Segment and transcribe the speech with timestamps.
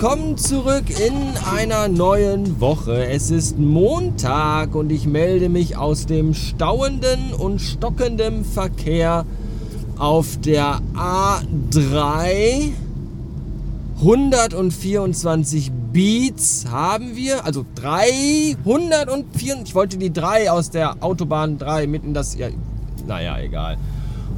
[0.00, 3.08] willkommen zurück in einer neuen Woche.
[3.08, 9.26] Es ist Montag und ich melde mich aus dem stauenden und stockenden Verkehr
[9.98, 12.70] auf der A3.
[13.96, 19.56] 124 Beats haben wir, also 304.
[19.64, 22.38] Ich wollte die 3 aus der Autobahn 3 mitten das.
[22.38, 22.50] Ja,
[23.08, 23.78] naja, egal.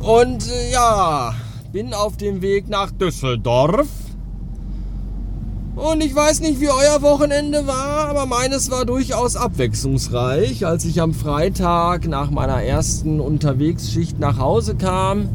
[0.00, 1.34] Und äh, ja,
[1.70, 3.99] bin auf dem Weg nach Düsseldorf
[5.77, 10.66] und ich weiß nicht, wie euer Wochenende war, aber meines war durchaus abwechslungsreich.
[10.66, 15.29] Als ich am Freitag nach meiner ersten Unterwegsschicht nach Hause kam,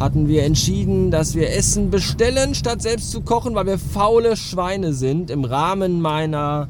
[0.00, 4.92] hatten wir entschieden, dass wir Essen bestellen, statt selbst zu kochen, weil wir faule Schweine
[4.92, 5.30] sind.
[5.30, 6.68] Im Rahmen meiner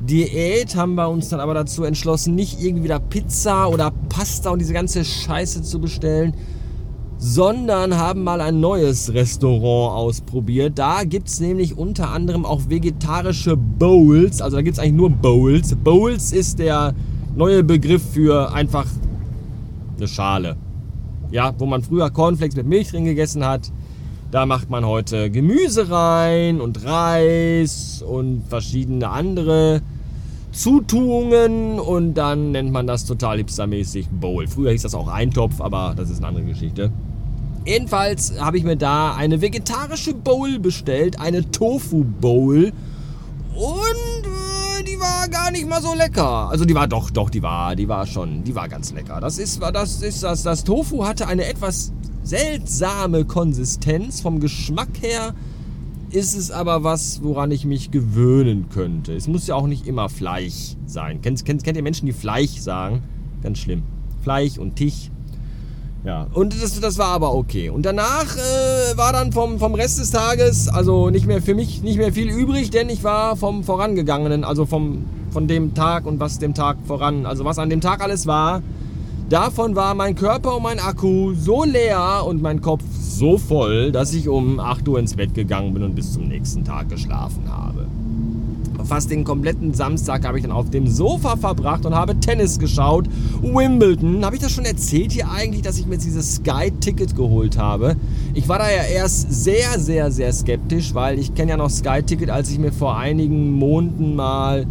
[0.00, 4.60] Diät haben wir uns dann aber dazu entschlossen, nicht irgendwie wieder Pizza oder Pasta und
[4.60, 6.34] diese ganze Scheiße zu bestellen,
[7.18, 10.78] sondern haben mal ein neues Restaurant ausprobiert.
[10.78, 14.40] Da gibt es nämlich unter anderem auch vegetarische Bowls.
[14.40, 15.74] Also da gibt es eigentlich nur Bowls.
[15.74, 16.94] Bowls ist der
[17.34, 18.86] neue Begriff für einfach
[19.96, 20.56] eine Schale.
[21.30, 23.70] Ja, wo man früher Cornflakes mit Milch drin gegessen hat.
[24.30, 29.80] Da macht man heute Gemüse rein und Reis und verschiedene andere
[30.52, 34.46] Zutuungen und dann nennt man das total hipstermäßig Bowl.
[34.46, 36.90] Früher hieß das auch Eintopf, aber das ist eine andere Geschichte.
[37.68, 42.72] Jedenfalls habe ich mir da eine vegetarische Bowl bestellt, eine Tofu Bowl.
[43.54, 46.48] Und äh, die war gar nicht mal so lecker.
[46.48, 49.20] Also die war doch, doch, die war, die war schon, die war ganz lecker.
[49.20, 54.22] Das ist, das ist, das, das Tofu hatte eine etwas seltsame Konsistenz.
[54.22, 55.34] Vom Geschmack her
[56.08, 59.12] ist es aber was, woran ich mich gewöhnen könnte.
[59.12, 61.20] Es muss ja auch nicht immer Fleisch sein.
[61.20, 63.02] Kennt, kennt, kennt ihr Menschen, die Fleisch sagen?
[63.42, 63.82] Ganz schlimm.
[64.22, 65.10] Fleisch und Tich
[66.08, 67.68] ja, und das, das war aber okay.
[67.68, 71.82] Und danach äh, war dann vom, vom Rest des Tages, also nicht mehr für mich
[71.82, 76.18] nicht mehr viel übrig, denn ich war vom Vorangegangenen, also vom, von dem Tag und
[76.18, 78.62] was dem Tag voran, also was an dem Tag alles war.
[79.28, 84.14] Davon war mein Körper und mein Akku so leer und mein Kopf so voll, dass
[84.14, 87.87] ich um 8 Uhr ins Bett gegangen bin und bis zum nächsten Tag geschlafen habe
[88.88, 93.06] fast den kompletten Samstag habe ich dann auf dem Sofa verbracht und habe Tennis geschaut.
[93.42, 94.24] Wimbledon.
[94.24, 97.96] Habe ich das schon erzählt hier eigentlich, dass ich mir dieses Sky-Ticket geholt habe?
[98.32, 102.30] Ich war da ja erst sehr, sehr, sehr skeptisch, weil ich kenne ja noch Sky-Ticket,
[102.30, 104.66] als ich mir vor einigen Monaten mal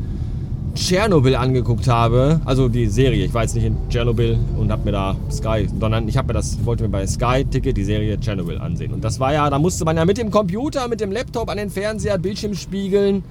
[0.73, 4.91] Tschernobyl angeguckt habe, also die Serie, ich war jetzt nicht in Tschernobyl und habe mir
[4.91, 8.59] da Sky, sondern ich habe mir das, wollte mir bei Sky Ticket die Serie Tschernobyl
[8.59, 8.93] ansehen.
[8.93, 11.57] Und das war ja, da musste man ja mit dem Computer, mit dem Laptop an
[11.57, 13.23] den Fernseher, Bildschirm spiegeln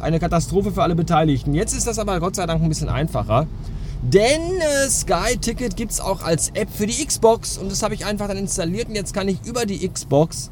[0.00, 1.54] eine Katastrophe für alle Beteiligten.
[1.54, 3.46] Jetzt ist das aber Gott sei Dank ein bisschen einfacher.
[4.02, 7.94] Denn äh, Sky Ticket gibt es auch als App für die Xbox und das habe
[7.94, 10.50] ich einfach dann installiert und jetzt kann ich über die Xbox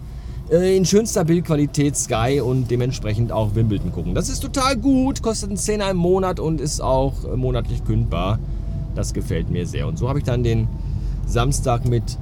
[0.51, 4.15] äh, in schönster Bildqualität Sky und dementsprechend auch Wimbledon gucken.
[4.15, 8.39] Das ist total gut, kostet einen Zehner im Monat und ist auch äh, monatlich kündbar.
[8.95, 9.87] Das gefällt mir sehr.
[9.87, 10.67] Und so habe ich dann den
[11.27, 12.19] Samstag mit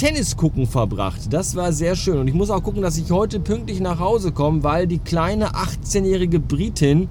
[0.00, 1.30] Tennis gucken verbracht.
[1.30, 2.16] Das war sehr schön.
[2.16, 5.50] Und ich muss auch gucken, dass ich heute pünktlich nach Hause komme, weil die kleine
[5.50, 7.06] 18-jährige Britin,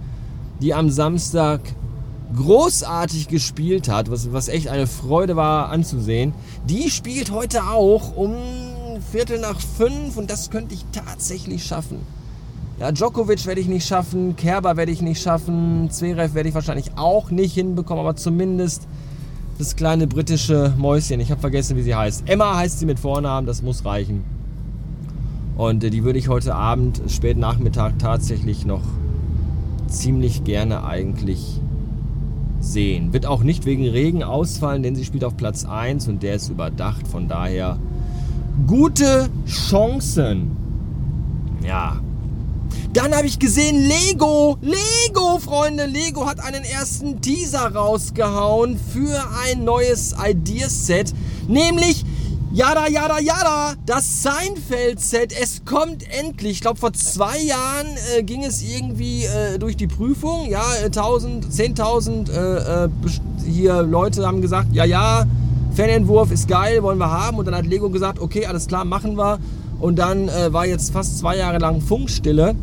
[0.60, 1.62] die am Samstag
[2.36, 6.34] großartig gespielt hat, was, was echt eine Freude war anzusehen,
[6.68, 8.34] die spielt heute auch um
[9.12, 12.00] Viertel nach fünf und das könnte ich tatsächlich schaffen.
[12.80, 16.98] Ja, Djokovic werde ich nicht schaffen, Kerber werde ich nicht schaffen, Zverev werde ich wahrscheinlich
[16.98, 18.88] auch nicht hinbekommen, aber zumindest
[19.60, 21.20] das kleine britische Mäuschen.
[21.20, 22.30] Ich habe vergessen, wie sie heißt.
[22.30, 24.24] Emma heißt sie mit Vornamen, das muss reichen.
[25.58, 28.84] Und äh, die würde ich heute Abend, spät Nachmittag tatsächlich noch
[29.88, 31.60] ziemlich gerne eigentlich
[32.62, 33.12] sehen.
[33.12, 36.48] Wird auch nicht wegen Regen ausfallen, denn sie spielt auf Platz 1 und der ist
[36.48, 37.06] überdacht.
[37.06, 37.78] Von daher
[38.66, 40.52] gute Chancen.
[41.68, 42.00] Ja,
[42.94, 44.58] dann habe ich gesehen Lego.
[44.62, 45.86] Lego, Freunde.
[45.86, 51.14] Lego hat einen ersten Teaser rausgehauen für ein neues Ideaset.
[51.48, 52.06] Nämlich
[52.52, 56.54] Yada, yada, yada, das Seinfeld-Set, es kommt endlich.
[56.54, 57.86] Ich glaube, vor zwei Jahren
[58.18, 60.50] äh, ging es irgendwie äh, durch die Prüfung.
[60.50, 62.90] Ja, 1000, 10.000 äh, äh
[63.46, 65.28] hier Leute haben gesagt, ja, ja,
[65.76, 67.38] Fanentwurf ist geil, wollen wir haben.
[67.38, 69.38] Und dann hat Lego gesagt, okay, alles klar, machen wir.
[69.80, 72.56] Und dann äh, war jetzt fast zwei Jahre lang Funkstille.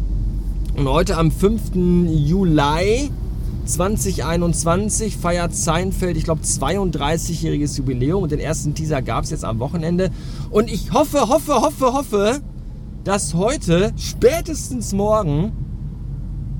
[0.77, 1.75] Und heute am 5.
[2.07, 3.11] Juli
[3.65, 9.59] 2021 feiert Seinfeld, ich glaube, 32-jähriges Jubiläum und den ersten Teaser gab es jetzt am
[9.59, 10.11] Wochenende.
[10.51, 12.41] Und ich hoffe, hoffe, hoffe, hoffe,
[13.05, 15.53] dass heute, spätestens morgen,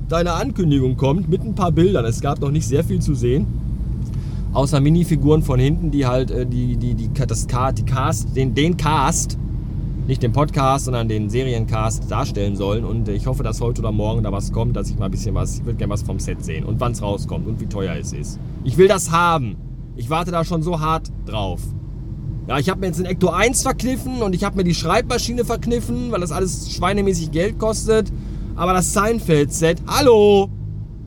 [0.09, 2.03] deine Ankündigung kommt mit ein paar Bildern.
[2.05, 3.45] Es gab noch nicht sehr viel zu sehen.
[4.53, 8.77] Außer Minifiguren von hinten, die halt äh, die, die, die, das, die Cast, den, den
[8.77, 9.37] Cast
[10.07, 12.85] nicht den Podcast, sondern den Seriencast darstellen sollen.
[12.85, 15.35] Und ich hoffe, dass heute oder morgen da was kommt, dass ich mal ein bisschen
[15.35, 17.93] was, ich würde gerne was vom Set sehen und wann es rauskommt und wie teuer
[17.99, 18.39] es ist.
[18.63, 19.57] Ich will das haben.
[19.97, 21.61] Ich warte da schon so hart drauf.
[22.47, 25.43] Ja, ich habe mir jetzt den Ecto 1 verkniffen und ich habe mir die Schreibmaschine
[25.43, 28.11] verkniffen, weil das alles schweinemäßig Geld kostet.
[28.55, 30.49] Aber das Seinfeld-Set, hallo,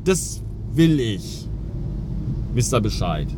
[0.04, 0.42] das
[0.74, 1.48] will ich.
[2.52, 3.28] Wisst ihr Bescheid?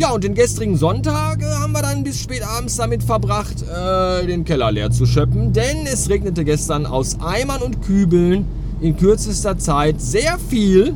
[0.00, 0.12] Ja.
[0.12, 4.46] Und den gestrigen Sonntag äh, haben wir dann bis spät abends damit verbracht, äh, den
[4.46, 5.52] Keller leer zu schöpfen.
[5.52, 8.46] Denn es regnete gestern aus Eimern und Kübeln
[8.80, 10.94] in kürzester Zeit sehr viel,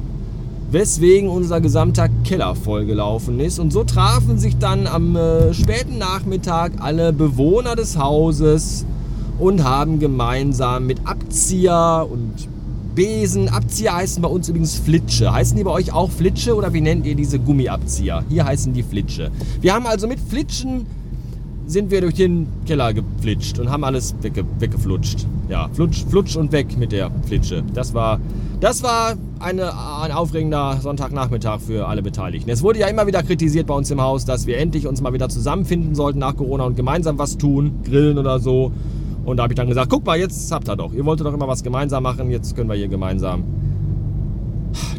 [0.71, 3.59] weswegen unser gesamter Keller vollgelaufen ist.
[3.59, 8.87] Und so trafen sich dann am äh, späten Nachmittag alle Bewohner des Hauses
[9.39, 12.54] und haben gemeinsam mit Abzieher und
[12.95, 13.49] Besen.
[13.49, 15.33] Abzieher heißen bei uns übrigens Flitsche.
[15.33, 18.25] Heißen die bei euch auch Flitsche oder wie nennt ihr diese Gummiabzieher?
[18.29, 19.31] Hier heißen die Flitsche.
[19.61, 20.87] Wir haben also mit Flitschen
[21.67, 25.27] sind wir durch den Keller geflitscht und haben alles wegge weggeflutscht.
[25.49, 27.63] Ja, flutsch, flutsch und weg mit der Flitsche.
[27.73, 28.21] Das war,
[28.61, 32.51] das war eine, ein aufregender Sonntagnachmittag für alle Beteiligten.
[32.51, 35.13] Es wurde ja immer wieder kritisiert bei uns im Haus, dass wir endlich uns mal
[35.13, 38.73] wieder zusammenfinden sollten nach Corona und gemeinsam was tun, grillen oder so.
[39.25, 40.93] Und da habe ich dann gesagt, guck mal, jetzt habt ihr doch.
[40.93, 43.45] Ihr wolltet doch immer was gemeinsam machen, jetzt können wir hier gemeinsam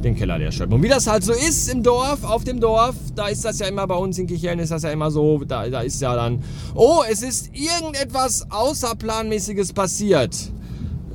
[0.04, 0.74] den Keller leer schöpfen.
[0.74, 3.68] Und wie das halt so ist im Dorf, auf dem Dorf, da ist das ja
[3.68, 6.42] immer bei uns in Kichellen, ist das ja immer so, da, da ist ja dann,
[6.74, 10.52] oh, es ist irgendetwas Außerplanmäßiges passiert.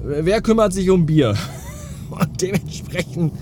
[0.02, 1.34] Wer kümmert sich um Bier?
[2.10, 3.32] Und dementsprechend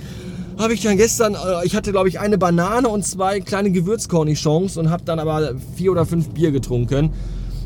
[0.58, 4.76] habe ich dann gestern, äh, ich hatte glaube ich eine Banane und zwei kleine Gewürzkornichons
[4.76, 7.12] und habe dann aber vier oder fünf Bier getrunken.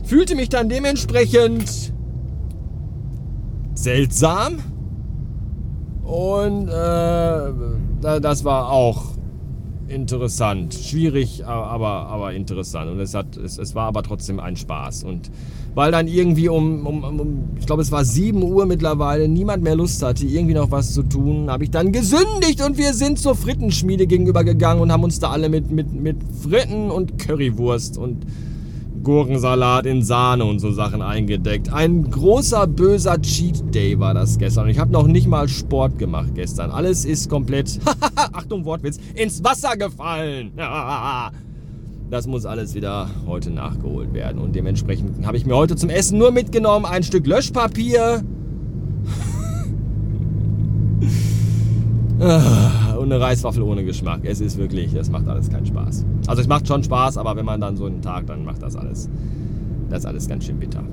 [0.03, 1.93] Fühlte mich dann dementsprechend
[3.75, 4.59] seltsam.
[6.03, 9.13] Und äh, das war auch
[9.89, 10.75] interessant.
[10.75, 12.91] Schwierig, aber, aber interessant.
[12.91, 15.05] Und es, hat, es, es war aber trotzdem ein Spaß.
[15.05, 15.31] Und
[15.75, 19.77] weil dann irgendwie um, um, um ich glaube, es war 7 Uhr mittlerweile, niemand mehr
[19.77, 23.35] Lust hatte, irgendwie noch was zu tun, habe ich dann gesündigt und wir sind zur
[23.35, 28.27] Frittenschmiede gegenüber gegangen und haben uns da alle mit, mit, mit Fritten und Currywurst und
[29.03, 31.73] Gurkensalat in Sahne und so Sachen eingedeckt.
[31.73, 34.69] Ein großer böser Cheat Day war das gestern.
[34.69, 36.71] Ich habe noch nicht mal Sport gemacht gestern.
[36.71, 37.81] Alles ist komplett,
[38.33, 40.53] Achtung Wortwitz, ins Wasser gefallen.
[42.11, 44.41] das muss alles wieder heute nachgeholt werden.
[44.41, 48.23] Und dementsprechend habe ich mir heute zum Essen nur mitgenommen ein Stück Löschpapier.
[53.03, 54.21] Und eine Reiswaffel ohne Geschmack.
[54.23, 56.05] Es ist wirklich, es macht alles keinen Spaß.
[56.29, 58.77] Also es macht schon Spaß, aber wenn man dann so einen Tag, dann macht das
[58.77, 59.09] alles,
[59.91, 60.85] das alles ganz schön bitter.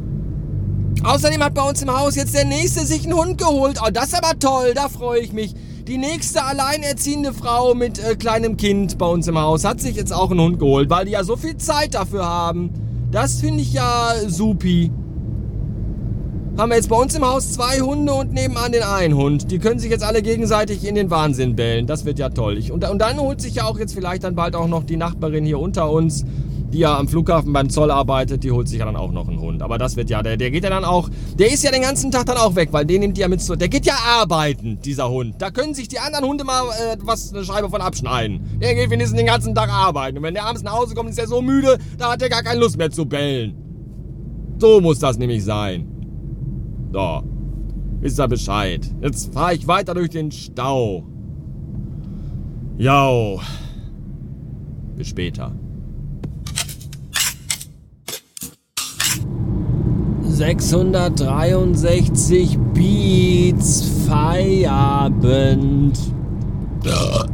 [1.04, 3.80] Außerdem hat bei uns im Haus jetzt der Nächste sich einen Hund geholt.
[3.86, 5.54] Oh, das ist aber toll, da freue ich mich.
[5.88, 10.12] Die nächste alleinerziehende Frau mit äh, kleinem Kind bei uns im Haus hat sich jetzt
[10.12, 12.72] auch einen Hund geholt, weil die ja so viel Zeit dafür haben.
[13.12, 14.90] Das finde ich ja supi
[16.60, 19.50] haben wir jetzt bei uns im Haus zwei Hunde und nebenan den einen Hund.
[19.50, 21.88] Die können sich jetzt alle gegenseitig in den Wahnsinn bellen.
[21.88, 22.58] Das wird ja toll.
[22.58, 24.98] Ich, und, und dann holt sich ja auch jetzt vielleicht dann bald auch noch die
[24.98, 26.26] Nachbarin hier unter uns,
[26.74, 29.40] die ja am Flughafen beim Zoll arbeitet, die holt sich ja dann auch noch einen
[29.40, 29.62] Hund.
[29.62, 31.08] Aber das wird ja, der, der geht ja dann auch,
[31.38, 33.40] der ist ja den ganzen Tag dann auch weg, weil den nimmt die ja mit
[33.40, 35.36] so, der geht ja arbeiten, dieser Hund.
[35.40, 38.60] Da können sich die anderen Hunde mal äh, was, eine Scheibe von abschneiden.
[38.62, 40.18] Der geht wenigstens den ganzen Tag arbeiten.
[40.18, 42.44] Und wenn der abends nach Hause kommt, ist er so müde, da hat er gar
[42.44, 43.56] keine Lust mehr zu bellen.
[44.58, 45.99] So muss das nämlich sein.
[46.92, 47.22] So,
[48.00, 48.90] wisst ihr Bescheid.
[49.02, 51.04] Jetzt fahre ich weiter durch den Stau.
[52.78, 53.40] Jo.
[54.96, 55.52] Bis später.
[60.24, 66.00] 663 Beats Feierabend.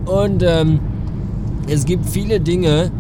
[0.06, 0.80] Und ähm,
[1.68, 2.92] es gibt viele Dinge,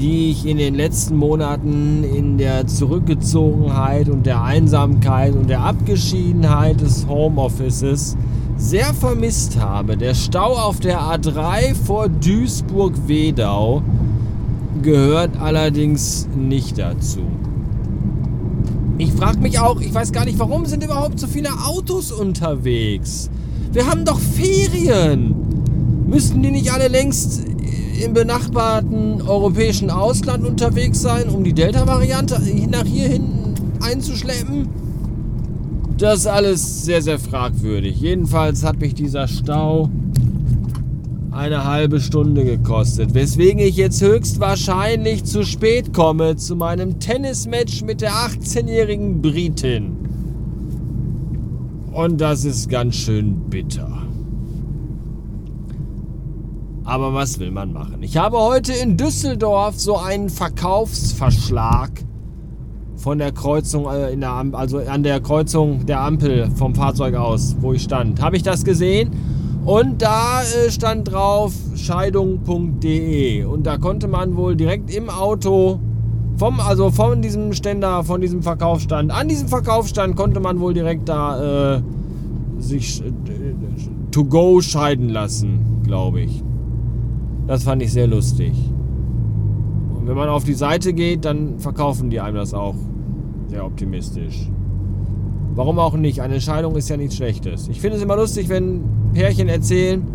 [0.00, 6.80] die ich in den letzten Monaten in der Zurückgezogenheit und der Einsamkeit und der Abgeschiedenheit
[6.80, 8.16] des Homeoffices
[8.56, 9.98] sehr vermisst habe.
[9.98, 13.82] Der Stau auf der A3 vor Duisburg-Wedau
[14.82, 17.20] gehört allerdings nicht dazu.
[18.96, 23.28] Ich frage mich auch, ich weiß gar nicht, warum sind überhaupt so viele Autos unterwegs?
[23.72, 25.34] Wir haben doch Ferien.
[26.06, 27.49] Müssten die nicht alle längst
[28.02, 32.40] im benachbarten europäischen Ausland unterwegs sein, um die Delta-Variante
[32.70, 34.68] nach hier hinten einzuschleppen?
[35.98, 38.00] Das ist alles sehr, sehr fragwürdig.
[38.00, 39.90] Jedenfalls hat mich dieser Stau
[41.30, 48.00] eine halbe Stunde gekostet, weswegen ich jetzt höchstwahrscheinlich zu spät komme zu meinem Tennismatch mit
[48.00, 49.96] der 18-jährigen Britin.
[51.92, 54.09] Und das ist ganz schön bitter.
[56.84, 58.02] Aber was will man machen?
[58.02, 61.90] Ich habe heute in Düsseldorf so einen Verkaufsverschlag
[62.96, 67.56] von der Kreuzung, äh, in der, also an der Kreuzung der Ampel vom Fahrzeug aus,
[67.60, 68.20] wo ich stand.
[68.20, 69.10] Habe ich das gesehen?
[69.64, 75.80] Und da äh, stand drauf scheidung.de und da konnte man wohl direkt im Auto
[76.36, 81.08] vom also von diesem Ständer, von diesem Verkaufsstand, an diesem Verkaufsstand konnte man wohl direkt
[81.08, 81.82] da äh,
[82.58, 83.12] sich äh,
[84.10, 86.42] to go scheiden lassen, glaube ich.
[87.50, 88.52] Das fand ich sehr lustig.
[89.96, 92.76] Und wenn man auf die Seite geht, dann verkaufen die einem das auch
[93.48, 94.48] sehr optimistisch.
[95.56, 96.20] Warum auch nicht?
[96.20, 97.66] Eine Entscheidung ist ja nichts Schlechtes.
[97.66, 100.06] Ich finde es immer lustig, wenn Pärchen erzählen,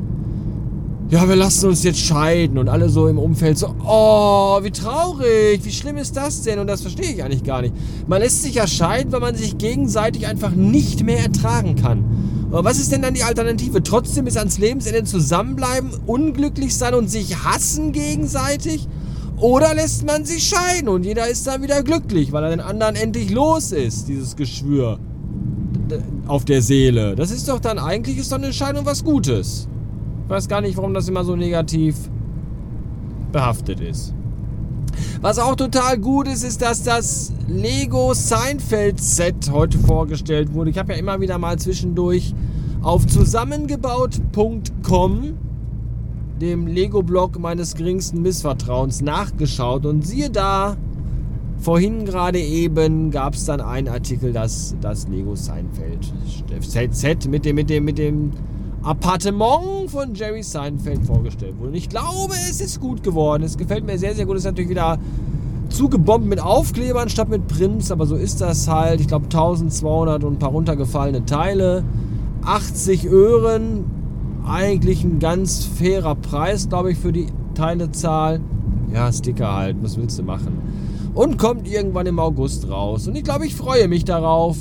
[1.09, 5.59] ja, wir lassen uns jetzt scheiden und alle so im Umfeld so, oh, wie traurig,
[5.61, 6.59] wie schlimm ist das denn?
[6.59, 7.73] Und das verstehe ich eigentlich gar nicht.
[8.07, 12.44] Man lässt sich ja scheiden, weil man sich gegenseitig einfach nicht mehr ertragen kann.
[12.55, 13.83] Aber was ist denn dann die Alternative?
[13.83, 18.87] Trotzdem bis ans Lebensende zusammenbleiben, unglücklich sein und sich hassen gegenseitig?
[19.35, 22.95] Oder lässt man sich scheiden und jeder ist dann wieder glücklich, weil er den anderen
[22.95, 24.99] endlich los ist, dieses Geschwür
[26.27, 27.17] auf der Seele.
[27.17, 29.67] Das ist doch dann eigentlich ist doch eine Entscheidung was Gutes.
[30.23, 31.97] Ich weiß gar nicht, warum das immer so negativ
[33.33, 34.14] behaftet ist.
[35.25, 40.69] Was auch total gut ist, ist, dass das Lego Seinfeld Set heute vorgestellt wurde.
[40.69, 42.35] Ich habe ja immer wieder mal zwischendurch
[42.83, 45.33] auf zusammengebaut.com,
[46.39, 50.77] dem Lego-Blog meines geringsten Missvertrauens, nachgeschaut und siehe da,
[51.57, 56.13] Vorhin gerade eben gab es dann einen Artikel, dass das Lego Seinfeld
[56.91, 58.29] Set mit dem, mit dem, mit dem
[58.85, 61.69] Appartement von Jerry Seinfeld vorgestellt wurde.
[61.69, 63.43] Und ich glaube, es ist gut geworden.
[63.43, 64.35] Es gefällt mir sehr, sehr gut.
[64.35, 64.99] Es ist natürlich wieder
[65.69, 69.01] zugebombt mit Aufklebern statt mit Prints, aber so ist das halt.
[69.01, 71.83] Ich glaube 1200 und ein paar runtergefallene Teile.
[72.43, 73.85] 80 Öhren.
[74.47, 78.39] Eigentlich ein ganz fairer Preis, glaube ich, für die Teilezahl.
[78.93, 79.77] Ja, Sticker halt.
[79.81, 80.61] Was willst du machen?
[81.15, 83.07] und kommt irgendwann im August raus.
[83.07, 84.57] Und ich glaube, ich freue mich darauf.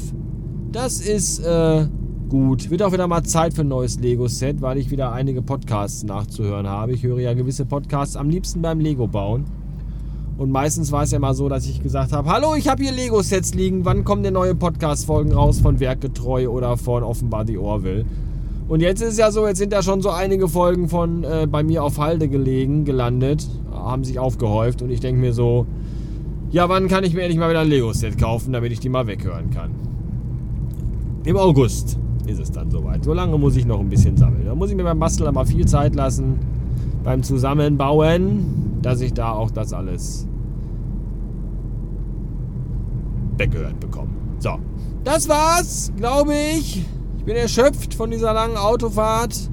[0.72, 1.86] Das ist äh,
[2.34, 2.68] gut.
[2.68, 6.66] Wird auch wieder mal Zeit für ein neues Lego-Set, weil ich wieder einige Podcasts nachzuhören
[6.66, 6.90] habe.
[6.90, 9.44] Ich höre ja gewisse Podcasts am liebsten beim Lego bauen.
[10.36, 12.90] Und meistens war es ja mal so, dass ich gesagt habe, hallo, ich habe hier
[12.90, 18.04] Lego-Sets liegen, wann kommen denn neue Podcast-Folgen raus von Werkgetreu oder von offenbar The Orville?
[18.66, 21.46] Und jetzt ist es ja so, jetzt sind da schon so einige Folgen von äh,
[21.48, 25.66] bei mir auf Halde gelegen, gelandet, haben sich aufgehäuft und ich denke mir so,
[26.50, 29.06] ja, wann kann ich mir endlich mal wieder ein Lego-Set kaufen, damit ich die mal
[29.06, 29.70] weghören kann?
[31.24, 31.96] Im August
[32.26, 33.04] ist es dann soweit.
[33.04, 34.44] So lange muss ich noch ein bisschen sammeln.
[34.46, 36.38] Da muss ich mir beim Basteln mal viel Zeit lassen,
[37.02, 40.26] beim Zusammenbauen, dass ich da auch das alles
[43.36, 44.10] weggehört bekomme.
[44.38, 44.58] So,
[45.04, 46.84] das war's, glaube ich.
[47.18, 49.48] Ich bin erschöpft von dieser langen Autofahrt,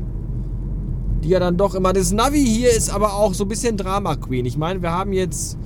[1.23, 1.93] die ja dann doch immer.
[1.93, 4.45] Das Navi hier ist aber auch so ein bisschen Drama Queen.
[4.45, 5.57] Ich meine, wir haben jetzt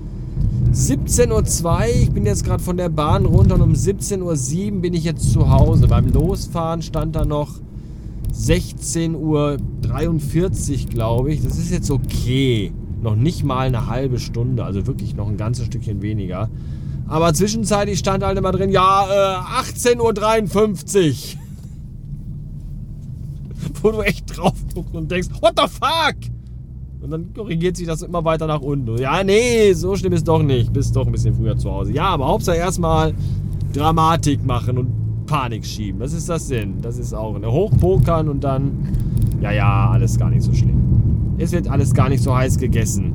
[0.75, 4.93] 17.02 Uhr, ich bin jetzt gerade von der Bahn runter und um 17.07 Uhr bin
[4.93, 5.87] ich jetzt zu Hause.
[5.87, 7.61] Beim Losfahren stand da noch
[8.33, 9.57] 16.43 Uhr,
[10.89, 11.41] glaube ich.
[11.41, 12.73] Das ist jetzt okay.
[13.01, 16.49] Noch nicht mal eine halbe Stunde, also wirklich noch ein ganzes Stückchen weniger.
[17.07, 21.41] Aber zwischenzeitlich stand halt immer drin, ja, äh, 18.53 Uhr.
[23.81, 26.34] Wo du echt drauf guckst und denkst, what the fuck?
[27.05, 28.97] Und dann korrigiert sich das immer weiter nach unten.
[28.97, 30.73] Ja, nee, so schlimm ist doch nicht.
[30.73, 31.93] Bist doch ein bisschen früher zu Hause.
[31.93, 33.13] Ja, aber Hauptsache erstmal
[33.73, 34.87] Dramatik machen und
[35.27, 35.99] Panik schieben.
[35.99, 36.81] Was ist das denn?
[36.81, 38.87] Das ist auch eine Hochpokern und dann,
[39.39, 41.35] ja, ja, alles gar nicht so schlimm.
[41.37, 43.13] Es wird alles gar nicht so heiß gegessen.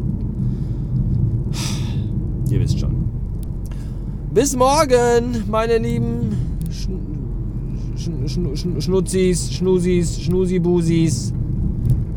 [2.49, 2.95] Ihr wisst schon.
[4.33, 6.37] Bis morgen, meine lieben
[6.71, 7.01] Schn
[7.97, 11.35] Schn Schn Schnutzis, Schnusis, Schnusibusis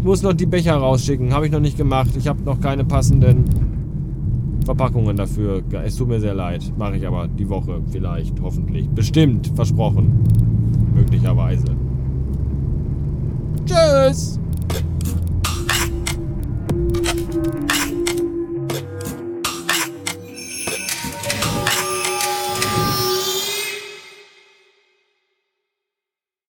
[0.04, 1.34] muss noch die Becher rausschicken.
[1.34, 2.10] Habe ich noch nicht gemacht.
[2.18, 3.46] Ich habe noch keine passenden
[4.66, 5.62] Verpackungen dafür.
[5.84, 6.72] Es tut mir sehr leid.
[6.78, 8.90] Mache ich aber die Woche vielleicht, hoffentlich.
[8.90, 10.24] Bestimmt, versprochen.
[10.94, 11.66] Möglicherweise.
[13.66, 14.40] Tschüss!